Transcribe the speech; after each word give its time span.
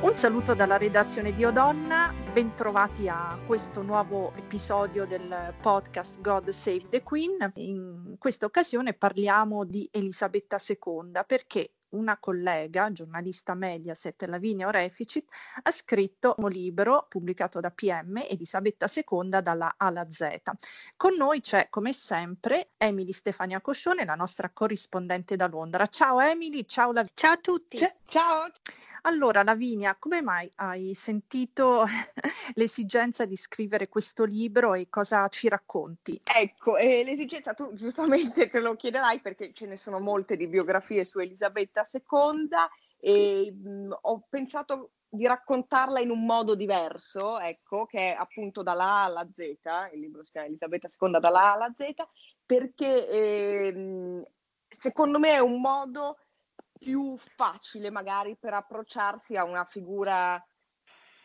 Un 0.00 0.14
saluto 0.14 0.54
dalla 0.54 0.76
redazione 0.76 1.32
di 1.32 1.44
Odonna, 1.44 2.14
bentrovati 2.32 3.08
a 3.08 3.36
questo 3.44 3.82
nuovo 3.82 4.32
episodio 4.36 5.04
del 5.06 5.54
podcast 5.60 6.20
God 6.20 6.50
Save 6.50 6.88
the 6.88 7.02
Queen. 7.02 7.50
In 7.56 8.14
questa 8.16 8.46
occasione 8.46 8.94
parliamo 8.94 9.64
di 9.64 9.88
Elisabetta 9.90 10.56
II 10.56 11.20
perché 11.26 11.72
una 11.90 12.16
collega, 12.18 12.92
giornalista 12.92 13.54
Mediaset, 13.54 14.22
Lavinia 14.24 14.68
Oreficit, 14.68 15.26
ha 15.62 15.70
scritto 15.72 16.36
un 16.38 16.50
libro 16.50 17.06
pubblicato 17.08 17.58
da 17.58 17.72
PM, 17.72 18.22
Elisabetta 18.28 18.86
II 18.88 19.42
dalla 19.42 19.74
A 19.76 19.86
alla 19.86 20.08
Z. 20.08 20.40
Con 20.96 21.16
noi 21.16 21.40
c'è, 21.40 21.66
come 21.70 21.92
sempre, 21.92 22.70
Emily 22.76 23.12
Stefania 23.12 23.60
Coscione, 23.60 24.04
la 24.04 24.14
nostra 24.14 24.50
corrispondente 24.50 25.34
da 25.34 25.48
Londra. 25.48 25.86
Ciao 25.86 26.20
Emily, 26.20 26.64
ciao 26.66 26.92
Lavinia. 26.92 27.14
Ciao 27.16 27.32
a 27.32 27.36
tutti. 27.38 27.78
C- 27.78 27.94
ciao. 28.06 28.48
Allora, 29.02 29.42
Lavinia, 29.42 29.96
come 29.98 30.22
mai 30.22 30.50
hai 30.56 30.94
sentito 30.94 31.84
l'esigenza 32.54 33.24
di 33.24 33.36
scrivere 33.36 33.88
questo 33.88 34.24
libro 34.24 34.74
e 34.74 34.88
cosa 34.88 35.28
ci 35.28 35.48
racconti? 35.48 36.20
Ecco, 36.34 36.76
eh, 36.76 37.04
l'esigenza, 37.04 37.54
tu 37.54 37.72
giustamente 37.74 38.48
te 38.48 38.60
lo 38.60 38.74
chiederai 38.74 39.20
perché 39.20 39.52
ce 39.52 39.66
ne 39.66 39.76
sono 39.76 40.00
molte 40.00 40.36
di 40.36 40.46
biografie 40.46 41.04
su 41.04 41.18
Elisabetta 41.18 41.86
II 41.90 42.48
e 43.00 43.52
mh, 43.52 43.96
ho 44.00 44.26
pensato 44.28 44.90
di 45.10 45.26
raccontarla 45.26 46.00
in 46.00 46.10
un 46.10 46.24
modo 46.24 46.54
diverso, 46.54 47.38
ecco, 47.38 47.86
che 47.86 48.12
è 48.12 48.16
appunto 48.18 48.62
dalla 48.62 48.84
A 48.84 49.04
alla 49.04 49.28
Z, 49.34 49.38
il 49.94 50.00
libro 50.00 50.22
si 50.22 50.32
chiama 50.32 50.48
Elisabetta 50.48 50.88
II 50.88 51.18
dalla 51.18 51.40
A 51.40 51.52
alla 51.52 51.74
Z, 51.74 51.94
perché 52.44 53.08
eh, 53.08 54.22
secondo 54.68 55.18
me 55.18 55.32
è 55.32 55.38
un 55.38 55.60
modo 55.60 56.18
più 56.78 57.16
facile 57.18 57.90
magari 57.90 58.36
per 58.36 58.54
approcciarsi 58.54 59.36
a 59.36 59.44
una 59.44 59.64
figura 59.64 60.42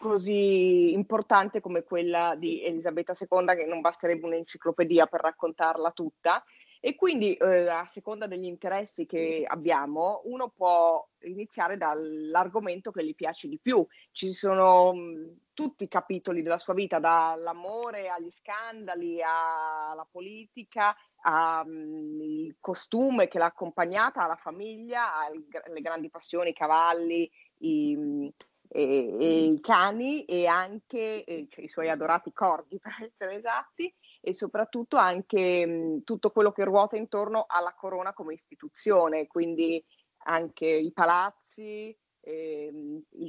così 0.04 0.92
importante 0.92 1.62
come 1.62 1.84
quella 1.84 2.36
di 2.36 2.62
Elisabetta 2.62 3.14
II, 3.18 3.56
che 3.56 3.66
non 3.66 3.80
basterebbe 3.80 4.26
un'enciclopedia 4.26 5.06
per 5.06 5.22
raccontarla 5.22 5.92
tutta. 5.92 6.44
E 6.82 6.96
quindi, 6.96 7.34
eh, 7.36 7.70
a 7.70 7.86
seconda 7.86 8.28
degli 8.28 8.44
interessi 8.44 9.06
che 9.06 9.46
abbiamo, 9.48 10.20
uno 10.26 10.50
può 10.50 11.08
iniziare 11.22 11.78
dall'argomento 11.78 12.92
che 12.92 13.06
gli 13.06 13.16
piace 13.16 13.48
di 13.48 13.58
più. 13.58 13.88
Ci 14.12 14.34
sono 14.34 14.94
mh, 14.94 15.38
tutti 15.54 15.86
i 15.86 15.88
capitoli 15.88 16.42
della 16.42 16.58
sua 16.58 16.74
vita, 16.74 17.00
dall'amore 17.00 18.10
agli 18.10 18.30
scandali, 18.30 19.22
alla 19.22 20.06
politica, 20.12 20.94
al 21.26 22.56
costume 22.60 23.28
che 23.28 23.38
l'ha 23.38 23.46
accompagnata, 23.46 24.22
alla 24.22 24.36
famiglia, 24.36 25.16
alle 25.18 25.82
grandi 25.82 26.10
passioni, 26.10 26.50
i 26.50 26.54
cavalli, 26.54 27.30
i, 27.60 28.32
e, 28.68 29.16
e 29.20 29.44
i 29.46 29.60
cani 29.62 30.26
e 30.26 30.48
anche 30.48 31.24
cioè, 31.50 31.64
i 31.64 31.70
suoi 31.70 31.90
adorati 31.90 32.34
corgi 32.34 32.80
per 32.82 32.94
essere 33.00 33.36
esatti 33.36 33.94
e 34.20 34.34
soprattutto 34.34 34.98
anche 34.98 35.66
mh, 35.66 36.04
tutto 36.04 36.32
quello 36.32 36.52
che 36.52 36.64
ruota 36.64 36.98
intorno 36.98 37.46
alla 37.48 37.74
corona 37.74 38.14
come 38.14 38.34
istituzione, 38.34 39.28
quindi 39.28 39.84
anche 40.26 40.66
i 40.66 40.92
palazzi, 40.92 41.96
eh, 42.22 42.72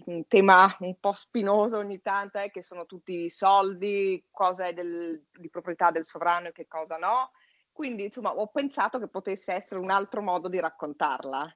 un 0.07 0.27
tema 0.29 0.77
un 0.81 0.99
po' 1.01 1.15
spinoso 1.15 1.79
ogni 1.79 2.01
tanto 2.01 2.39
è 2.39 2.51
che 2.51 2.63
sono 2.63 2.87
tutti 2.87 3.29
soldi, 3.29 4.25
cosa 4.31 4.67
è 4.67 4.73
del, 4.73 5.25
di 5.37 5.51
proprietà 5.51 5.91
del 5.91 6.05
sovrano 6.05 6.49
e 6.49 6.53
che 6.53 6.67
cosa 6.69 6.97
no. 6.97 7.33
Quindi 7.75 8.05
insomma 8.05 8.31
ho 8.31 8.47
pensato 8.47 9.01
che 9.01 9.09
potesse 9.09 9.53
essere 9.53 9.81
un 9.81 9.91
altro 9.91 10.23
modo 10.23 10.49
di 10.49 10.61
raccontarla. 10.61 11.53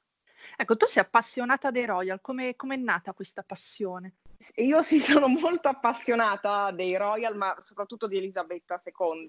Ecco, 0.57 0.77
tu 0.77 0.87
sei 0.87 1.05
appassionata 1.05 1.71
dei 1.71 1.87
Royal, 1.87 2.21
come 2.21 2.57
è 2.57 2.77
nata 2.77 3.13
questa 3.13 3.45
passione? 3.45 4.17
Io 4.57 4.83
sì, 4.83 4.99
sono 4.99 5.29
molto 5.29 5.69
appassionata 5.69 6.73
dei 6.73 6.97
Royal, 6.97 7.37
ma 7.37 7.55
soprattutto 7.61 8.09
di 8.09 8.17
Elisabetta 8.17 8.83
II. 8.85 9.27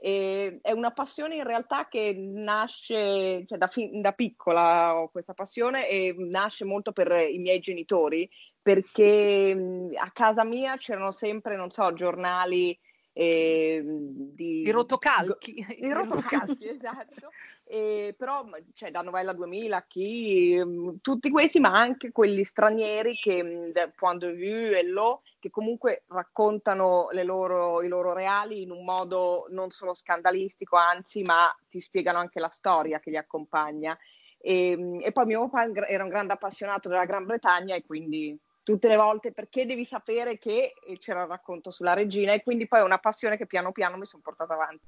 E 0.00 0.58
è 0.60 0.70
una 0.70 0.92
passione 0.92 1.36
in 1.36 1.44
realtà 1.44 1.88
che 1.88 2.12
nasce 2.14 3.44
cioè 3.46 3.58
da, 3.58 3.66
fin, 3.66 4.00
da 4.02 4.12
piccola 4.12 4.96
ho 4.96 5.08
questa 5.08 5.34
passione 5.34 5.88
e 5.88 6.14
nasce 6.18 6.64
molto 6.64 6.92
per 6.92 7.10
i 7.10 7.38
miei 7.38 7.58
genitori 7.58 8.30
perché 8.62 9.90
a 9.96 10.10
casa 10.12 10.44
mia 10.44 10.76
c'erano 10.76 11.10
sempre, 11.10 11.56
non 11.56 11.70
so, 11.70 11.92
giornali 11.94 12.78
eh, 13.20 13.82
di, 13.84 14.60
I 14.60 14.70
rotocalchi. 14.70 15.56
I 15.82 15.92
rotocalchi, 15.92 16.68
esatto. 16.68 17.32
Eh, 17.64 18.14
però 18.16 18.48
cioè, 18.74 18.92
da 18.92 19.02
Novella 19.02 19.32
2000, 19.32 19.86
chi, 19.88 20.62
tutti 21.02 21.28
questi, 21.28 21.58
ma 21.58 21.72
anche 21.72 22.12
quelli 22.12 22.44
stranieri 22.44 23.16
che 23.16 23.72
Point 23.96 24.20
de 24.20 24.34
Vue 24.34 24.78
e 24.78 24.86
Lo, 24.86 25.22
che 25.40 25.50
comunque 25.50 26.04
raccontano 26.06 27.08
loro, 27.24 27.82
i 27.82 27.88
loro 27.88 28.12
reali 28.12 28.62
in 28.62 28.70
un 28.70 28.84
modo 28.84 29.46
non 29.50 29.70
solo 29.70 29.94
scandalistico, 29.94 30.76
anzi, 30.76 31.22
ma 31.22 31.52
ti 31.68 31.80
spiegano 31.80 32.18
anche 32.18 32.38
la 32.38 32.48
storia 32.48 33.00
che 33.00 33.10
li 33.10 33.16
accompagna. 33.16 33.98
E, 34.40 35.00
e 35.02 35.10
poi 35.10 35.26
mio 35.26 35.48
papà 35.48 35.88
era 35.88 36.04
un 36.04 36.10
grande 36.10 36.34
appassionato 36.34 36.88
della 36.88 37.04
Gran 37.04 37.26
Bretagna 37.26 37.74
e 37.74 37.84
quindi 37.84 38.38
tutte 38.68 38.88
le 38.88 38.96
volte 38.96 39.32
perché 39.32 39.64
devi 39.64 39.86
sapere 39.86 40.36
che 40.36 40.74
c'era 40.98 41.22
il 41.22 41.28
racconto 41.28 41.70
sulla 41.70 41.94
regina 41.94 42.34
e 42.34 42.42
quindi 42.42 42.68
poi 42.68 42.80
è 42.80 42.82
una 42.82 42.98
passione 42.98 43.38
che 43.38 43.46
piano 43.46 43.72
piano 43.72 43.96
mi 43.96 44.04
sono 44.04 44.22
portata 44.22 44.52
avanti. 44.52 44.86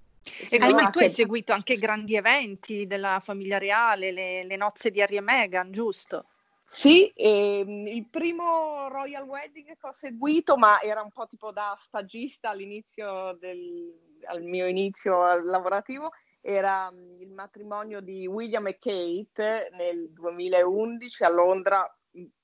E 0.50 0.58
quindi 0.58 0.91
tu 0.91 0.98
hai 0.98 1.08
seguito 1.08 1.54
anche 1.54 1.76
grandi 1.76 2.14
eventi 2.14 2.86
della 2.86 3.20
famiglia 3.24 3.56
reale, 3.56 4.12
le, 4.12 4.44
le 4.44 4.56
nozze 4.56 4.90
di 4.90 5.00
Harry 5.00 5.16
e 5.16 5.22
Meghan, 5.22 5.72
giusto? 5.72 6.26
Sì, 6.69 7.10
ehm, 7.16 7.86
il 7.86 8.06
primo 8.10 8.88
Royal 8.88 9.24
Wedding 9.24 9.69
che 9.69 9.86
ho 9.86 9.92
seguito, 9.92 10.58
ma 10.58 10.78
era 10.82 11.00
un 11.00 11.10
po' 11.10 11.26
tipo 11.26 11.50
da 11.50 11.74
stagista 11.80 12.50
all'inizio 12.50 13.32
del 13.40 14.08
al 14.26 14.42
mio 14.42 14.66
inizio 14.66 15.40
lavorativo, 15.42 16.10
era 16.42 16.90
mm, 16.92 17.22
il 17.22 17.32
matrimonio 17.32 18.00
di 18.02 18.26
William 18.26 18.66
e 18.66 18.78
Kate 18.78 19.70
nel 19.72 20.10
2011 20.12 21.24
a 21.24 21.30
Londra, 21.30 21.98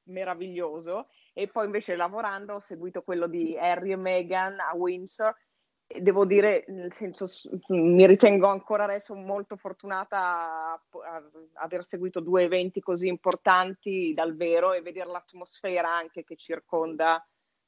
meraviglioso 0.04 1.08
e 1.38 1.48
poi 1.48 1.66
invece 1.66 1.97
lavorando 1.97 2.54
ho 2.54 2.60
seguito 2.60 3.02
quello 3.02 3.26
di 3.26 3.58
Harry 3.58 3.92
e 3.92 3.97
Meghan 3.97 4.58
a 4.58 4.74
Windsor 4.74 5.36
e 5.86 6.00
devo 6.00 6.24
dire, 6.24 6.64
nel 6.69 6.94
senso, 6.94 7.26
mi 7.69 8.06
ritengo 8.06 8.47
ancora 8.47 8.84
adesso 8.84 9.14
molto 9.14 9.56
fortunata 9.56 10.72
a, 10.72 10.82
aver 11.56 11.84
seguito 11.84 12.20
due 12.20 12.44
eventi 12.44 12.80
così 12.80 13.06
importanti 13.08 14.14
dal 14.14 14.34
vero 14.34 14.72
e 14.72 14.80
vedere 14.80 15.10
l'atmosfera 15.10 15.94
anche 15.94 16.25
che 16.25 16.36
circonda 16.36 17.22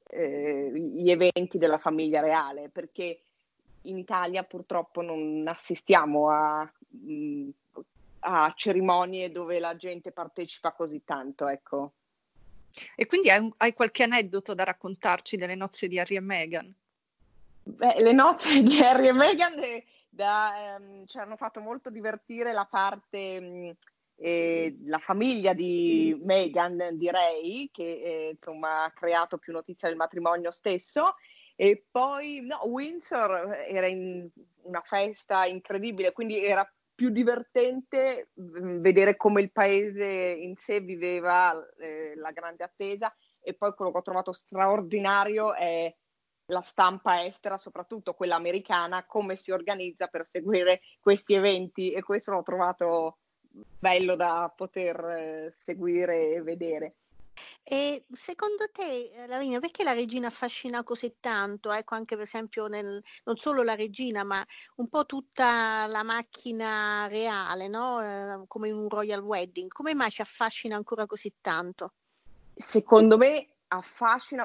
eh, 0.07 0.71
gli 0.73 1.11
eventi 1.11 1.59
della 1.59 1.79
famiglia 1.79 2.21
reale, 2.21 2.71
perché 2.71 3.21
in 3.83 3.99
Italia 3.99 4.45
purtroppo 4.45 5.03
non 5.03 5.45
assistiamo 5.47 6.31
a, 6.31 6.73
mh, 6.89 7.49
a 8.21 8.51
cerimonie 8.57 9.31
dove 9.31 9.61
la 9.61 9.77
gente 9.77 10.11
partecipa 10.11 10.73
così 10.73 11.05
tanto, 11.05 11.47
ecco. 11.47 11.93
E 12.95 13.07
quindi 13.07 13.31
hai, 13.31 13.53
hai, 13.59 13.73
qualche 13.73 14.05
aneddoto 14.05 14.55
da 14.55 14.65
raccontarci 14.65 15.37
delle 15.37 15.55
nozze 15.55 15.89
di 15.89 15.99
Harry 15.99 16.17
e 16.17 16.21
Meghan? 16.21 16.75
Beh, 17.63 18.01
le 18.01 18.13
nozze 18.13 18.63
di 18.63 18.81
Harry 18.81 19.09
e 19.09 19.13
Meghan 19.13 19.59
eh, 19.63 19.85
da, 20.09 20.77
ehm, 20.77 21.07
ci 21.07 21.19
hanno 21.19 21.37
fatto 21.37 21.61
molto 21.61 21.91
divertire 21.91 22.53
la 22.53 22.65
parte, 22.65 23.41
mh, 23.41 23.47
mm, 23.47 23.71
eh, 24.17 24.77
la 24.85 24.99
famiglia 24.99 25.53
di 25.53 26.17
Meghan, 26.23 26.91
direi, 26.95 27.69
che 27.73 27.83
eh, 27.83 28.29
insomma 28.31 28.85
ha 28.85 28.91
creato 28.91 29.39
più 29.39 29.53
notizia 29.53 29.89
del 29.89 29.97
matrimonio 29.97 30.51
stesso. 30.51 31.15
E 31.55 31.85
poi 31.91 32.41
no, 32.41 32.61
Windsor 32.67 33.67
era 33.69 33.87
in 33.87 34.29
una 34.63 34.81
festa 34.83 35.45
incredibile, 35.45 36.13
quindi 36.13 36.45
era 36.45 36.69
più 36.99 37.11
divertente 37.11 38.33
mm, 38.41 38.81
vedere 38.81 39.17
come 39.17 39.41
il 39.41 39.53
paese 39.53 40.05
in 40.05 40.57
sé 40.57 40.81
viveva 40.81 41.55
eh, 41.77 42.15
la 42.17 42.33
grande 42.33 42.65
attesa 42.65 43.15
e 43.41 43.55
poi 43.55 43.73
quello 43.73 43.93
che 43.93 43.99
ho 43.99 44.03
trovato 44.03 44.33
straordinario 44.33 45.55
è 45.55 45.95
la 46.47 46.61
stampa 46.61 47.25
estera, 47.25 47.57
soprattutto 47.57 48.15
quella 48.15 48.35
americana, 48.35 49.07
come 49.07 49.37
si 49.37 49.53
organizza 49.53 50.09
per 50.09 50.27
seguire 50.27 50.81
questi 50.99 51.35
eventi 51.35 51.93
e 51.93 52.03
questo 52.03 52.33
l'ho 52.33 52.43
trovato 52.43 53.19
bello 53.79 54.17
da 54.17 54.53
poter 54.57 54.99
eh, 55.05 55.51
seguire 55.53 56.33
e 56.33 56.43
vedere. 56.43 56.97
E 57.63 58.05
secondo 58.13 58.71
te, 58.73 59.11
eh, 59.13 59.27
Lavinia, 59.27 59.61
perché 59.61 59.85
la 59.85 59.93
regina 59.93 60.29
affascina 60.29 60.83
così 60.83 61.17
tanto? 61.21 61.71
Ecco, 61.71 61.95
anche 61.95 62.15
per 62.15 62.25
esempio 62.25 62.67
nel, 62.67 63.03
non 63.25 63.37
solo 63.37 63.63
la 63.63 63.75
regina, 63.75 64.25
ma 64.25 64.45
un 64.77 64.89
po' 64.89 65.05
tutta 65.05 65.87
la 65.87 66.03
macchina 66.03 67.07
reale, 67.09 67.69
no? 67.69 68.01
Eh, 68.03 68.45
come 68.47 68.69
in 68.69 68.75
un 68.75 68.89
royal 68.89 69.21
wedding. 69.21 69.71
Come 69.71 69.95
mai 69.95 70.11
ci 70.11 70.23
affascina 70.23 70.77
ancora 70.77 71.07
così 71.07 71.35
tanto? 71.41 71.93
Secondo 72.55 73.17
me 73.17 73.47
affascina, 73.69 74.45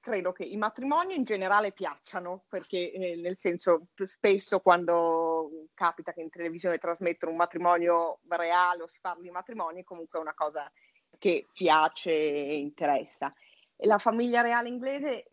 credo 0.00 0.32
che 0.32 0.44
i 0.44 0.56
matrimoni 0.56 1.14
in 1.14 1.24
generale 1.24 1.72
piacciono, 1.72 2.44
perché 2.48 2.92
eh, 2.92 3.16
nel 3.16 3.36
senso 3.36 3.88
spesso 4.02 4.60
quando 4.60 5.66
capita 5.74 6.12
che 6.12 6.20
in 6.20 6.30
televisione 6.30 6.78
trasmettono 6.78 7.32
un 7.32 7.38
matrimonio 7.38 8.20
reale 8.28 8.82
o 8.82 8.86
si 8.86 8.98
parla 9.00 9.22
di 9.22 9.30
matrimoni, 9.30 9.84
comunque 9.84 10.18
è 10.18 10.22
una 10.22 10.34
cosa 10.34 10.70
che 11.18 11.48
piace 11.52 12.10
e 12.10 12.58
interessa. 12.58 13.32
E 13.76 13.86
la 13.86 13.98
famiglia 13.98 14.40
reale 14.40 14.68
inglese 14.68 15.30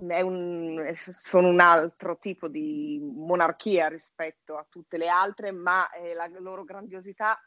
un, 0.00 0.94
sono 1.18 1.48
un 1.48 1.60
altro 1.60 2.18
tipo 2.18 2.48
di 2.48 2.98
monarchia 3.02 3.88
rispetto 3.88 4.56
a 4.56 4.66
tutte 4.68 4.96
le 4.96 5.08
altre, 5.08 5.50
ma 5.50 5.90
eh, 5.90 6.14
la 6.14 6.28
loro 6.38 6.64
grandiosità 6.64 7.38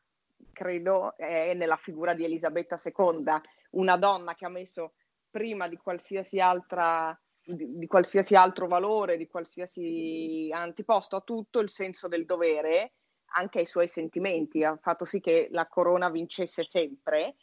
credo 0.52 1.16
è 1.18 1.54
nella 1.54 1.78
figura 1.78 2.14
di 2.14 2.24
Elisabetta 2.24 2.80
II, 2.84 3.24
una 3.72 3.98
donna 3.98 4.36
che 4.36 4.46
ha 4.46 4.50
messo 4.50 4.94
prima 5.30 5.68
di 5.68 5.78
qualsiasi 5.78 6.40
altra 6.40 7.18
di, 7.46 7.78
di, 7.78 7.88
qualsiasi 7.88 8.36
altro 8.36 8.68
valore, 8.68 9.18
di 9.18 9.28
qualsiasi 9.28 10.50
antiposto 10.54 11.18
a 11.18 11.22
tutto 11.22 11.60
il 11.60 11.70
senso 11.70 12.08
del 12.08 12.26
dovere, 12.26 12.94
anche 13.36 13.60
ai 13.60 13.66
suoi 13.66 13.88
sentimenti, 13.88 14.64
ha 14.64 14.78
fatto 14.78 15.06
sì 15.06 15.20
che 15.20 15.48
la 15.52 15.68
corona 15.68 16.10
vincesse 16.10 16.64
sempre 16.64 17.36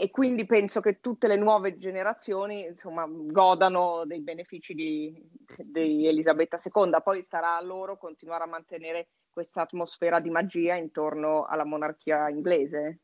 e 0.00 0.10
quindi 0.10 0.46
penso 0.46 0.80
che 0.80 1.00
tutte 1.00 1.26
le 1.26 1.36
nuove 1.36 1.76
generazioni 1.76 2.64
insomma, 2.64 3.06
godano 3.06 4.04
dei 4.06 4.20
benefici 4.20 4.72
di, 4.72 5.14
di 5.58 6.06
Elisabetta 6.06 6.58
II, 6.62 6.90
poi 7.04 7.22
starà 7.22 7.56
a 7.56 7.62
loro 7.62 7.98
continuare 7.98 8.44
a 8.44 8.46
mantenere 8.46 9.08
questa 9.30 9.60
atmosfera 9.60 10.18
di 10.18 10.30
magia 10.30 10.74
intorno 10.74 11.44
alla 11.44 11.64
monarchia 11.64 12.30
inglese. 12.30 13.00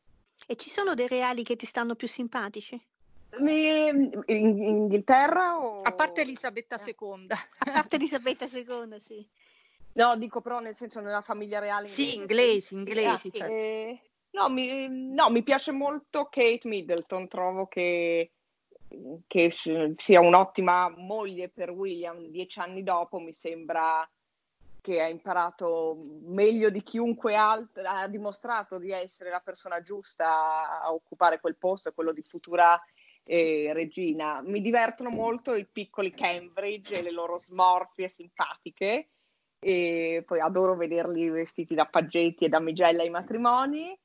E 0.47 0.55
ci 0.55 0.71
sono 0.71 0.95
dei 0.95 1.07
reali 1.07 1.43
che 1.43 1.55
ti 1.55 1.67
stanno 1.67 1.93
più 1.95 2.07
simpatici? 2.07 2.81
In, 3.39 4.23
in 4.25 4.61
Inghilterra 4.61 5.59
o... 5.59 5.81
A 5.83 5.91
parte 5.91 6.21
Elisabetta 6.21 6.77
II. 6.83 7.27
A 7.29 7.71
parte 7.71 7.97
Elisabetta 7.97 8.45
II, 8.45 8.99
sì. 8.99 9.27
No, 9.93 10.15
dico 10.15 10.41
però 10.41 10.59
nel 10.59 10.75
senso 10.75 10.99
nella 10.99 11.21
famiglia 11.21 11.59
reale 11.59 11.87
inglese. 11.87 12.09
Sì, 12.09 12.15
inglesi, 12.15 12.75
inglesi. 12.75 13.17
Sì, 13.17 13.31
cioè. 13.31 13.49
eh, 13.49 14.01
no, 14.37 14.49
mi, 14.49 14.87
no, 14.87 15.29
mi 15.29 15.41
piace 15.43 15.71
molto 15.71 16.25
Kate 16.25 16.67
Middleton, 16.67 17.27
trovo 17.27 17.67
che, 17.67 18.31
che 19.25 19.51
sia 19.51 20.21
un'ottima 20.21 20.93
moglie 20.95 21.49
per 21.49 21.71
William 21.71 22.27
dieci 22.27 22.59
anni 22.59 22.83
dopo, 22.83 23.19
mi 23.19 23.33
sembra 23.33 24.07
che 24.79 25.01
ha 25.01 25.09
imparato 25.09 25.97
meglio 26.21 26.69
di 26.69 26.81
chiunque 26.81 27.35
altro, 27.35 27.83
ha 27.85 28.07
dimostrato 28.07 28.77
di 28.77 28.91
essere 28.91 29.29
la 29.29 29.41
persona 29.41 29.81
giusta 29.81 30.81
a 30.81 30.93
occupare 30.93 31.41
quel 31.41 31.57
posto, 31.57 31.91
quello 31.91 32.13
di 32.13 32.21
futura 32.21 32.81
eh, 33.23 33.71
regina. 33.73 34.41
Mi 34.41 34.61
divertono 34.61 35.09
molto 35.09 35.55
i 35.55 35.65
piccoli 35.65 36.11
Cambridge 36.11 36.99
e 36.99 37.01
le 37.01 37.11
loro 37.11 37.37
smorfie 37.37 38.07
simpatiche 38.07 39.09
e 39.59 40.23
poi 40.25 40.39
adoro 40.39 40.75
vederli 40.77 41.29
vestiti 41.29 41.75
da 41.75 41.85
paggetti 41.85 42.45
e 42.45 42.49
damigella 42.49 43.01
ai 43.01 43.09
matrimoni. 43.09 43.99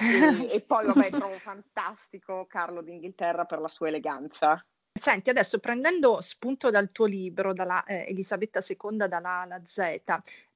E, 0.00 0.46
e 0.54 0.64
poi 0.66 0.86
vabbè 0.86 1.10
trovo 1.10 1.38
fantastico 1.38 2.46
Carlo 2.46 2.82
d'Inghilterra 2.82 3.44
per 3.44 3.60
la 3.60 3.68
sua 3.68 3.88
eleganza. 3.88 4.64
Senti, 4.98 5.30
adesso 5.30 5.60
prendendo 5.60 6.20
spunto 6.20 6.70
dal 6.70 6.90
tuo 6.90 7.06
libro, 7.06 7.52
dalla 7.52 7.84
eh, 7.84 8.06
Elisabetta 8.08 8.60
II 8.66 9.08
dalla 9.08 9.28
A 9.28 9.40
alla 9.42 9.64
Z, 9.64 10.02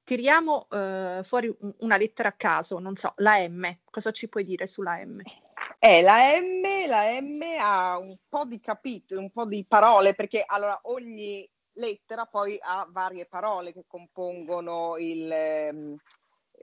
tiriamo 0.03 0.67
eh, 0.69 1.21
fuori 1.23 1.55
una 1.77 1.97
lettera 1.97 2.29
a 2.29 2.33
caso, 2.33 2.77
non 2.79 2.95
so, 2.95 3.13
la 3.17 3.47
M. 3.47 3.65
Cosa 3.89 4.11
ci 4.11 4.27
puoi 4.27 4.43
dire 4.43 4.67
sulla 4.67 5.03
M? 5.03 5.21
Eh, 5.79 6.01
la 6.01 6.37
M, 6.39 6.87
la 6.87 7.21
M 7.21 7.41
ha 7.59 7.97
un 7.97 8.15
po' 8.27 8.45
di 8.45 8.59
capitoli, 8.59 9.21
un 9.21 9.31
po' 9.31 9.45
di 9.45 9.65
parole, 9.65 10.13
perché 10.13 10.43
allora 10.45 10.77
ogni 10.83 11.49
lettera 11.75 12.25
poi 12.25 12.57
ha 12.61 12.85
varie 12.89 13.25
parole 13.25 13.73
che 13.73 13.85
compongono 13.87 14.97
il, 14.97 15.97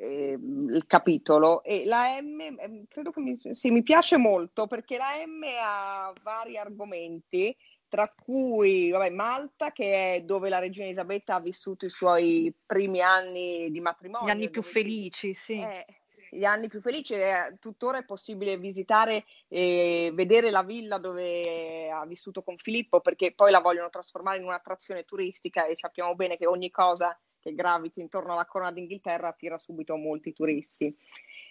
eh, 0.01 0.39
il 0.41 0.85
capitolo 0.87 1.63
e 1.63 1.85
la 1.85 2.21
M 2.21 2.41
ehm, 2.41 2.85
credo 2.89 3.11
che 3.11 3.21
mi, 3.21 3.39
sì, 3.53 3.71
mi 3.71 3.83
piace 3.83 4.17
molto 4.17 4.67
perché 4.67 4.97
la 4.97 5.13
M 5.27 5.43
ha 5.61 6.13
vari 6.23 6.57
argomenti 6.57 7.55
tra 7.87 8.09
cui 8.09 8.91
vabbè, 8.91 9.11
Malta, 9.11 9.73
che 9.73 10.15
è 10.15 10.21
dove 10.23 10.49
la 10.49 10.61
regina 10.61 10.87
Elisabetta 10.87 11.35
ha 11.35 11.41
vissuto 11.41 11.87
i 11.87 11.91
suoi 11.91 12.55
primi 12.65 13.01
anni 13.01 13.69
di 13.71 13.81
matrimonio. 13.81 14.29
Gli 14.29 14.31
anni 14.31 14.49
più 14.49 14.63
felici, 14.63 15.35
sì. 15.35 15.59
Eh, 15.59 15.85
gli 16.31 16.45
anni 16.45 16.69
più 16.69 16.81
felici, 16.81 17.15
eh, 17.15 17.57
tuttora 17.59 17.99
è 17.99 18.05
possibile 18.05 18.57
visitare 18.59 19.25
e 19.49 20.13
vedere 20.15 20.51
la 20.51 20.63
villa 20.63 20.99
dove 20.99 21.91
ha 21.91 22.07
vissuto 22.07 22.45
con 22.45 22.57
Filippo, 22.59 23.01
perché 23.01 23.35
poi 23.35 23.51
la 23.51 23.59
vogliono 23.59 23.91
trasformare 23.91 24.39
in 24.39 24.45
un'attrazione 24.45 25.03
turistica 25.03 25.67
e 25.67 25.75
sappiamo 25.75 26.15
bene 26.15 26.37
che 26.37 26.47
ogni 26.47 26.71
cosa 26.71 27.19
che 27.41 27.55
graviti 27.55 28.01
intorno 28.01 28.33
alla 28.33 28.47
corona 28.47 28.73
d'Inghilterra 28.73 29.29
attira 29.29 29.59
subito 29.59 29.97
molti 29.97 30.33
turisti. 30.33 30.97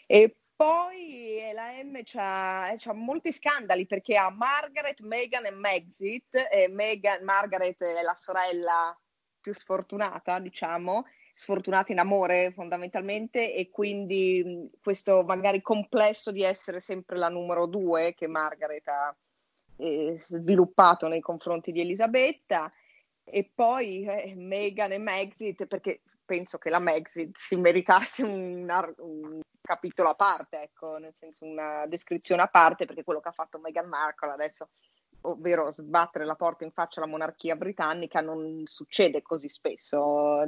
E 0.05 0.35
poi 0.55 1.37
eh, 1.37 1.53
la 1.53 1.71
M 1.83 2.01
c'ha, 2.03 2.73
c'ha, 2.77 2.93
molti 2.93 3.31
scandali 3.31 3.85
perché 3.85 4.17
ha 4.17 4.29
Margaret, 4.29 5.01
Meghan 5.01 5.45
e 5.45 5.51
Megxit. 5.51 6.47
E 6.51 6.67
Meghan, 6.67 7.23
Margaret 7.23 7.81
è 7.81 8.01
la 8.01 8.15
sorella 8.15 8.97
più 9.39 9.53
sfortunata, 9.53 10.39
diciamo, 10.39 11.05
sfortunata 11.33 11.93
in 11.93 11.99
amore 11.99 12.51
fondamentalmente 12.51 13.53
e 13.53 13.69
quindi 13.69 14.69
questo 14.81 15.23
magari 15.23 15.61
complesso 15.61 16.31
di 16.31 16.43
essere 16.43 16.81
sempre 16.81 17.17
la 17.17 17.29
numero 17.29 17.65
due 17.65 18.13
che 18.13 18.27
Margaret 18.27 18.87
ha 18.89 19.15
eh, 19.77 20.17
sviluppato 20.19 21.07
nei 21.07 21.21
confronti 21.21 21.71
di 21.71 21.79
Elisabetta 21.79 22.69
e 23.31 23.49
poi 23.53 24.05
eh, 24.05 24.33
Meghan 24.35 24.91
e 24.91 24.97
Megxit 24.97 25.65
perché 25.65 26.01
penso 26.25 26.57
che 26.57 26.69
la 26.69 26.79
Megxit 26.79 27.37
si 27.37 27.55
meritasse 27.55 28.23
un, 28.23 28.67
un, 28.97 29.39
capitolo 29.61 30.09
a 30.09 30.15
parte, 30.15 30.61
ecco, 30.61 30.97
nel 30.97 31.13
senso 31.13 31.45
una 31.45 31.85
descrizione 31.85 32.41
a 32.41 32.47
parte 32.47 32.85
perché 32.85 33.03
quello 33.03 33.19
che 33.19 33.29
ha 33.29 33.33
fatto 33.33 33.59
Meghan 33.59 33.87
Markle 33.87 34.31
adesso, 34.31 34.69
ovvero 35.21 35.69
sbattere 35.69 36.25
la 36.25 36.35
porta 36.35 36.63
in 36.63 36.71
faccia 36.71 36.99
alla 36.99 37.09
monarchia 37.09 37.55
britannica, 37.55 38.19
non 38.19 38.63
succede 38.65 39.21
così 39.21 39.47
spesso, 39.47 40.41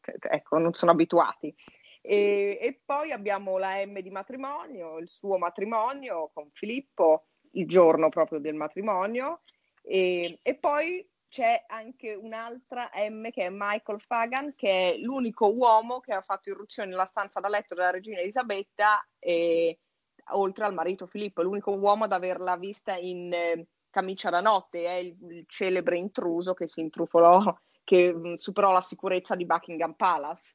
ecco, 0.00 0.58
non 0.58 0.72
sono 0.72 0.90
abituati. 0.90 1.54
E, 2.00 2.58
e 2.60 2.80
poi 2.84 3.12
abbiamo 3.12 3.58
la 3.58 3.84
M 3.86 4.00
di 4.00 4.10
matrimonio, 4.10 4.98
il 4.98 5.08
suo 5.08 5.38
matrimonio 5.38 6.30
con 6.34 6.50
Filippo, 6.52 7.28
il 7.52 7.66
giorno 7.66 8.08
proprio 8.08 8.40
del 8.40 8.54
matrimonio, 8.54 9.42
e, 9.82 10.38
e 10.42 10.54
poi 10.56 11.06
c'è 11.34 11.64
anche 11.66 12.14
un'altra 12.14 12.90
M 13.10 13.28
che 13.30 13.46
è 13.46 13.48
Michael 13.50 14.00
Fagan, 14.00 14.54
che 14.54 14.92
è 14.92 14.98
l'unico 14.98 15.52
uomo 15.52 15.98
che 15.98 16.12
ha 16.12 16.22
fatto 16.22 16.50
irruzione 16.50 16.90
nella 16.90 17.06
stanza 17.06 17.40
da 17.40 17.48
letto 17.48 17.74
della 17.74 17.90
regina 17.90 18.20
Elisabetta, 18.20 19.04
e, 19.18 19.80
oltre 20.26 20.64
al 20.64 20.74
marito 20.74 21.08
Filippo, 21.08 21.40
è 21.40 21.44
l'unico 21.44 21.72
uomo 21.72 22.04
ad 22.04 22.12
averla 22.12 22.56
vista 22.56 22.94
in 22.94 23.32
eh, 23.32 23.66
camicia 23.90 24.30
da 24.30 24.40
notte, 24.40 24.84
è 24.84 24.92
il, 24.92 25.16
il, 25.22 25.44
celebre 25.48 25.98
intruso 25.98 26.54
che 26.54 26.68
si 26.68 26.78
intrufolò, 26.78 27.52
che 27.82 28.14
mh, 28.14 28.28
mm, 28.28 28.34
superò 28.34 28.70
la 28.70 28.82
sicurezza 28.82 29.34
di 29.34 29.44
Buckingham 29.44 29.94
Palace. 29.94 30.52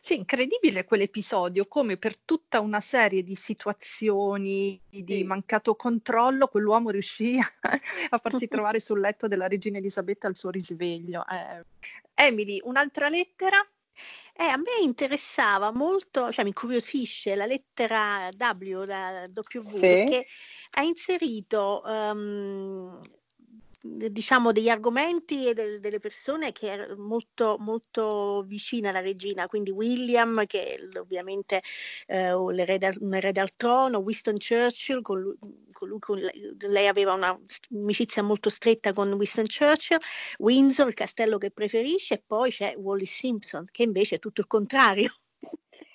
Sì, 0.00 0.16
incredibile 0.16 0.84
quell'episodio, 0.84 1.66
come 1.66 1.96
per 1.96 2.16
tutta 2.18 2.60
una 2.60 2.80
serie 2.80 3.22
di 3.22 3.36
situazioni 3.36 4.80
di 4.88 5.04
sì. 5.06 5.22
mancato 5.22 5.74
controllo, 5.76 6.48
quell'uomo 6.48 6.90
riuscì 6.90 7.38
a 8.10 8.18
farsi 8.18 8.48
trovare 8.48 8.80
sul 8.80 9.00
letto 9.00 9.28
della 9.28 9.46
regina 9.46 9.78
Elisabetta 9.78 10.26
al 10.26 10.36
suo 10.36 10.50
risveglio. 10.50 11.24
Eh. 11.26 11.64
Emily, 12.14 12.60
un'altra 12.64 13.08
lettera? 13.08 13.64
Eh, 14.34 14.44
a 14.44 14.56
me 14.56 14.82
interessava 14.82 15.70
molto, 15.70 16.32
cioè 16.32 16.44
mi 16.44 16.50
incuriosisce 16.50 17.34
la 17.34 17.46
lettera 17.46 18.28
W, 18.28 18.84
la 18.84 19.28
W, 19.32 19.60
sì. 19.60 19.80
perché 19.80 20.26
ha 20.72 20.82
inserito 20.82 21.82
um, 21.84 22.98
diciamo 23.82 24.52
degli 24.52 24.68
argomenti 24.68 25.48
e 25.48 25.54
de- 25.54 25.80
delle 25.80 25.98
persone 25.98 26.52
che 26.52 26.70
erano 26.70 26.96
molto, 27.02 27.56
molto 27.58 28.44
vicine 28.46 28.88
alla 28.88 29.00
regina, 29.00 29.46
quindi 29.46 29.70
William 29.70 30.44
che 30.46 30.78
ovviamente 30.98 31.60
eh, 32.06 32.32
un 32.32 32.58
erede 32.58 33.40
al 33.40 33.50
trono, 33.56 33.98
Winston 33.98 34.36
Churchill, 34.36 35.00
con 35.02 35.20
lui, 35.20 35.36
con 35.72 35.88
lui 35.88 35.98
con 35.98 36.18
lei, 36.18 36.54
lei, 36.58 36.86
aveva 36.88 37.14
un'amicizia 37.14 38.22
molto 38.22 38.50
stretta 38.50 38.92
con 38.92 39.12
Winston 39.12 39.46
Churchill, 39.46 39.98
Windsor, 40.38 40.88
il 40.88 40.94
castello 40.94 41.38
che 41.38 41.50
preferisce, 41.50 42.14
e 42.14 42.22
poi 42.26 42.50
c'è 42.50 42.74
Wallis 42.76 43.12
Simpson 43.12 43.64
che 43.70 43.82
invece 43.82 44.16
è 44.16 44.18
tutto 44.18 44.40
il 44.42 44.46
contrario. 44.46 45.12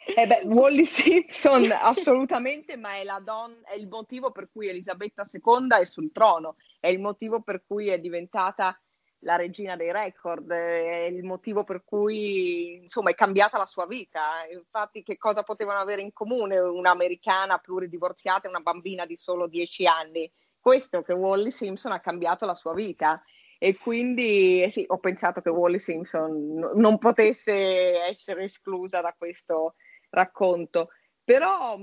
Eh 0.06 0.28
beh, 0.28 0.44
Wally 0.54 0.86
Simpson 0.86 1.72
assolutamente, 1.82 2.78
ma 2.78 2.96
è, 2.96 3.04
la 3.04 3.20
don- 3.20 3.62
è 3.64 3.76
il 3.76 3.88
motivo 3.88 4.32
per 4.32 4.50
cui 4.52 4.68
Elisabetta 4.68 5.24
II 5.32 5.68
è 5.80 5.84
sul 5.84 6.12
trono, 6.12 6.58
è 6.80 6.88
il 6.88 7.02
motivo 7.02 7.42
per 7.42 7.64
cui 7.66 7.88
è 7.88 8.00
diventata 8.00 8.80
la 9.20 9.36
regina 9.38 9.76
dei 9.76 9.92
record, 9.92 10.52
è 10.52 11.06
il 11.06 11.24
motivo 11.24 11.64
per 11.64 11.84
cui 11.84 12.76
insomma 12.82 13.10
è 13.10 13.16
cambiata 13.16 13.58
la 13.58 13.66
sua 13.66 13.88
vita. 13.88 14.46
Infatti, 14.52 15.02
che 15.02 15.18
cosa 15.18 15.42
potevano 15.42 15.80
avere 15.80 16.02
in 16.04 16.14
comune 16.14 16.60
un'americana 16.60 17.58
pluridivorziata 17.58 18.46
e 18.46 18.50
una 18.50 18.60
bambina 18.60 19.08
di 19.08 19.18
solo 19.18 19.48
dieci 19.48 19.88
anni? 19.88 20.32
Questo 20.60 21.02
che 21.02 21.14
Wally 21.14 21.50
Simpson 21.50 21.92
ha 21.92 22.00
cambiato 22.00 22.46
la 22.46 22.54
sua 22.54 22.74
vita. 22.74 23.24
E 23.58 23.76
quindi 23.78 24.62
eh 24.62 24.70
sì, 24.70 24.84
ho 24.88 25.00
pensato 25.00 25.42
che 25.42 25.50
Wally 25.50 25.80
Simpson 25.80 26.72
non 26.76 26.98
potesse 27.00 27.98
essere 28.02 28.44
esclusa 28.44 29.02
da 29.02 29.16
questo 29.18 29.76
racconto. 30.16 30.90
Però 31.24 31.78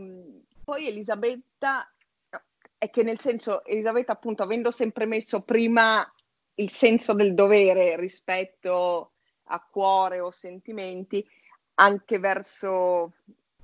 poi 0.65 0.89
Elisabetta 0.89 1.89
è 2.79 2.91
che 2.91 3.03
nel 3.05 3.21
senso, 3.21 3.65
Elisabetta 3.65 4.13
appunto 4.13 4.43
avendo 4.43 4.71
sempre 4.71 5.07
messo 5.07 5.43
prima 5.43 6.05
il 6.57 6.71
senso 6.71 7.15
del 7.15 7.35
dovere 7.35 7.97
rispetto 7.97 9.13
a 9.45 9.67
cuore 9.71 10.21
o 10.21 10.31
sentimenti, 10.31 11.25
anche 11.75 12.19
verso 12.19 13.13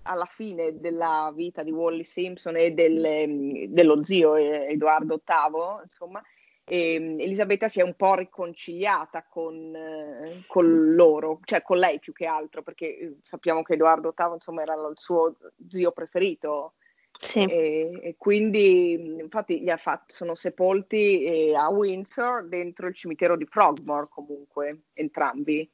alla 0.02 0.26
fine 0.26 0.78
della 0.80 1.32
vita 1.34 1.62
di 1.62 1.70
Wally 1.70 2.04
Simpson 2.04 2.56
e 2.56 2.70
del, 2.70 3.68
dello 3.68 4.02
zio 4.02 4.36
Edoardo 4.36 5.20
VIII, 5.24 5.82
insomma, 5.82 6.22
e 6.68 6.94
Elisabetta 6.94 7.68
si 7.68 7.80
è 7.80 7.82
un 7.82 7.94
po' 7.94 8.14
riconciliata 8.14 9.24
con, 9.28 9.74
eh, 9.74 10.44
con, 10.46 10.94
loro, 10.94 11.40
cioè 11.44 11.62
con 11.62 11.78
lei 11.78 11.98
più 11.98 12.12
che 12.12 12.26
altro, 12.26 12.62
perché 12.62 12.98
eh, 12.98 13.16
sappiamo 13.22 13.62
che 13.62 13.74
Edoardo 13.74 14.14
VIII 14.16 14.34
insomma, 14.34 14.62
era 14.62 14.74
il 14.74 14.92
suo 14.94 15.36
zio 15.68 15.92
preferito 15.92 16.74
sì. 17.20 17.44
E, 17.44 17.98
e, 18.00 18.14
quindi, 18.16 18.92
infatti, 18.92 19.60
gli 19.60 19.70
ha 19.70 19.76
fatto, 19.76 20.14
sono 20.14 20.34
sepolti 20.34 21.24
eh, 21.24 21.54
a 21.54 21.68
Windsor 21.68 22.46
dentro 22.46 22.86
il 22.86 22.94
cimitero 22.94 23.36
di 23.36 23.46
Frogmore, 23.46 24.06
comunque, 24.08 24.82
entrambi. 24.92 25.68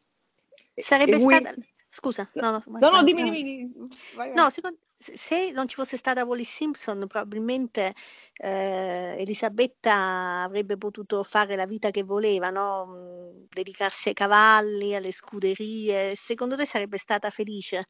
Sarebbe 0.74 1.16
e 1.16 1.18
stata. 1.18 1.50
Win... 1.50 1.66
Scusa, 1.88 2.28
no, 2.34 2.50
no, 2.50 2.62
no, 2.66 2.90
no, 2.90 3.02
dimmi, 3.04 3.30
dimmi. 3.30 3.72
Vai, 4.14 4.28
vai. 4.28 4.32
No, 4.34 4.50
secondo... 4.50 4.78
se 5.12 5.52
non 5.52 5.68
ci 5.68 5.76
fosse 5.76 5.96
stata 5.96 6.25
Wally 6.25 6.44
Simpson, 6.44 7.06
probabilmente 7.06 7.92
eh, 8.37 9.16
Elisabetta 9.18 10.42
avrebbe 10.42 10.78
potuto 10.78 11.23
fare 11.23 11.56
la 11.56 11.66
vita 11.66 11.90
che 11.90 12.02
voleva, 12.02 12.50
no? 12.50 13.46
dedicarsi 13.49 14.08
ai 14.08 14.14
cavalli, 14.14 14.94
alle 14.94 15.12
scuderie. 15.12 16.14
Secondo 16.14 16.56
te 16.56 16.64
sarebbe 16.64 16.96
stata 16.96 17.28
felice? 17.30 17.84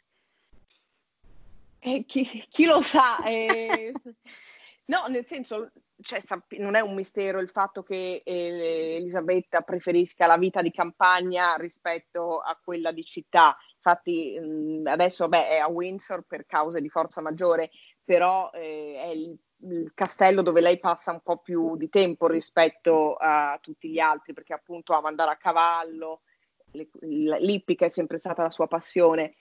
Eh, 1.78 2.04
chi, 2.04 2.44
chi, 2.48 2.64
lo 2.64 2.80
sa? 2.80 3.22
Eh, 3.22 3.92
no, 4.86 5.06
nel 5.06 5.26
senso, 5.26 5.70
cioè, 6.00 6.20
non 6.58 6.74
è 6.74 6.80
un 6.80 6.94
mistero 6.94 7.40
il 7.40 7.50
fatto 7.50 7.82
che 7.82 8.22
eh, 8.24 8.96
Elisabetta 8.96 9.60
preferisca 9.60 10.26
la 10.26 10.38
vita 10.38 10.62
di 10.62 10.70
campagna 10.70 11.54
rispetto 11.54 12.40
a 12.40 12.58
quella 12.62 12.90
di 12.90 13.04
città. 13.04 13.56
Infatti, 13.86 14.40
adesso 14.84 15.28
beh, 15.28 15.48
è 15.48 15.58
a 15.58 15.68
Windsor 15.68 16.22
per 16.26 16.46
cause 16.46 16.80
di 16.80 16.88
forza 16.88 17.20
maggiore, 17.20 17.70
però 18.02 18.50
eh, 18.54 18.94
è 18.96 19.06
il, 19.08 19.36
il, 19.58 19.92
castello 19.94 20.40
dove 20.40 20.62
lei 20.62 20.78
passa 20.78 21.12
un 21.12 21.20
po' 21.20 21.36
più 21.36 21.76
di 21.76 21.90
tempo 21.90 22.26
rispetto 22.26 23.14
a 23.16 23.58
tutti 23.60 23.90
gli 23.90 23.98
altri, 23.98 24.32
perché 24.32 24.54
appunto 24.54 24.94
ama 24.94 25.08
andare 25.08 25.32
a 25.32 25.36
cavallo, 25.36 26.22
l'ippica 26.70 27.84
è 27.84 27.90
sempre 27.90 28.16
stata 28.16 28.42
la 28.42 28.48
sua 28.48 28.66
passione. 28.66 29.34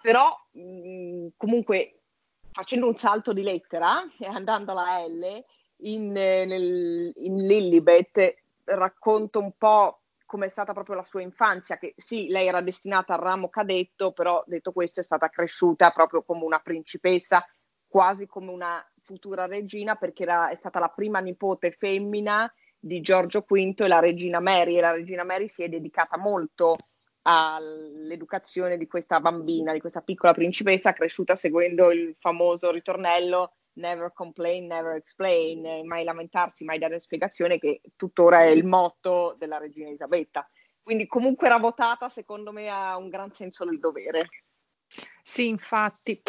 Però 0.00 0.28
mh, 0.52 1.30
comunque 1.36 2.02
facendo 2.52 2.86
un 2.86 2.94
salto 2.94 3.32
di 3.32 3.42
lettera 3.42 4.04
e 4.20 4.26
andando 4.26 4.70
alla 4.70 5.04
L 5.04 5.44
in, 5.78 6.12
nel, 6.12 7.12
in 7.16 7.44
Lilibet 7.44 8.36
racconto 8.66 9.40
un 9.40 9.52
po' 9.58 9.99
come 10.30 10.46
è 10.46 10.48
stata 10.48 10.72
proprio 10.72 10.94
la 10.94 11.02
sua 11.02 11.22
infanzia, 11.22 11.76
che 11.76 11.92
sì, 11.96 12.28
lei 12.28 12.46
era 12.46 12.60
destinata 12.60 13.14
al 13.14 13.20
ramo 13.20 13.48
cadetto, 13.48 14.12
però 14.12 14.44
detto 14.46 14.70
questo 14.70 15.00
è 15.00 15.02
stata 15.02 15.28
cresciuta 15.28 15.90
proprio 15.90 16.22
come 16.22 16.44
una 16.44 16.60
principessa, 16.60 17.44
quasi 17.88 18.28
come 18.28 18.52
una 18.52 18.80
futura 19.02 19.46
regina, 19.46 19.96
perché 19.96 20.22
era, 20.22 20.48
è 20.48 20.54
stata 20.54 20.78
la 20.78 20.86
prima 20.86 21.18
nipote 21.18 21.72
femmina 21.72 22.48
di 22.78 23.00
Giorgio 23.00 23.40
V 23.40 23.74
e 23.76 23.88
la 23.88 23.98
regina 23.98 24.38
Mary, 24.38 24.76
e 24.76 24.80
la 24.80 24.92
regina 24.92 25.24
Mary 25.24 25.48
si 25.48 25.64
è 25.64 25.68
dedicata 25.68 26.16
molto 26.16 26.76
all'educazione 27.22 28.78
di 28.78 28.86
questa 28.86 29.18
bambina, 29.18 29.72
di 29.72 29.80
questa 29.80 30.00
piccola 30.00 30.32
principessa 30.32 30.92
cresciuta 30.92 31.34
seguendo 31.34 31.90
il 31.90 32.14
famoso 32.20 32.70
ritornello 32.70 33.54
never 33.74 34.12
complain, 34.12 34.66
never 34.66 34.96
explain, 34.96 35.86
mai 35.86 36.04
lamentarsi, 36.04 36.64
mai 36.64 36.78
dare 36.78 37.00
spiegazione, 37.00 37.58
che 37.58 37.80
tuttora 37.96 38.42
è 38.42 38.48
il 38.48 38.64
motto 38.64 39.34
della 39.38 39.58
regina 39.58 39.88
Elisabetta. 39.88 40.48
Quindi 40.82 41.06
comunque 41.06 41.46
era 41.46 41.58
votata, 41.58 42.08
secondo 42.08 42.52
me, 42.52 42.68
a 42.68 42.96
un 42.96 43.08
gran 43.08 43.30
senso 43.30 43.64
del 43.64 43.78
dovere. 43.78 44.28
Sì, 45.22 45.46
infatti. 45.46 46.20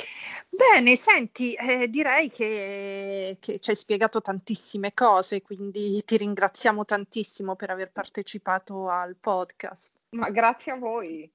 Bene, 0.50 0.96
senti, 0.96 1.54
eh, 1.54 1.88
direi 1.88 2.30
che, 2.30 3.38
che 3.40 3.60
ci 3.60 3.70
hai 3.72 3.76
spiegato 3.76 4.22
tantissime 4.22 4.94
cose, 4.94 5.42
quindi 5.42 6.04
ti 6.04 6.18
ringraziamo 6.18 6.86
tantissimo 6.86 7.56
per 7.56 7.72
aver 7.72 7.92
partecipato 7.92 8.90
al 8.90 9.16
podcast. 9.16 9.94
Ma 10.12 10.30
grazie 10.30 10.74
a 10.74 10.76
voi. 10.76 11.32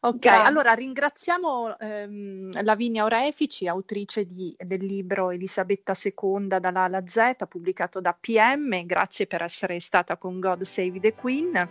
Ok, 0.00 0.18
Grazie. 0.18 0.46
allora 0.46 0.72
ringraziamo 0.74 1.76
ehm, 1.76 2.62
Lavinia 2.62 3.02
Orefici, 3.02 3.66
autrice 3.66 4.26
di, 4.26 4.54
del 4.56 4.84
libro 4.84 5.32
Elisabetta 5.32 5.92
II 6.00 6.46
dalla 6.46 6.82
A 6.82 6.84
alla 6.84 7.04
Z, 7.04 7.32
pubblicato 7.48 8.00
da 8.00 8.16
PM. 8.18 8.86
Grazie 8.86 9.26
per 9.26 9.42
essere 9.42 9.80
stata 9.80 10.16
con 10.16 10.38
God 10.38 10.62
Save 10.62 11.00
the 11.00 11.14
Queen. 11.14 11.68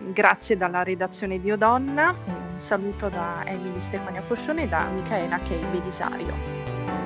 Grazie 0.00 0.56
dalla 0.56 0.82
redazione 0.82 1.38
di 1.38 1.50
Odonna. 1.50 2.16
un 2.26 2.58
saluto 2.58 3.10
da 3.10 3.44
Emily 3.44 3.78
Stefania 3.78 4.22
Poscione 4.22 4.62
e 4.62 4.68
da 4.68 4.88
Michaela 4.88 5.38
Kei 5.40 5.62
Belisario. 5.66 7.05